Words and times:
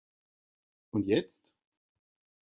Und 0.93 1.05
jetzt? 1.05 1.53